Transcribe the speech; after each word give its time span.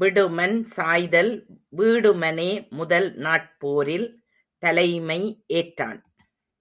விடுமன் 0.00 0.56
சாய்தல் 0.66 1.30
வீடுமனே 1.78 2.50
முதல் 2.70 3.08
நாட் 3.16 3.50
போரில் 3.58 4.08
தலைமை 4.62 5.20
ஏற்றான். 5.54 6.00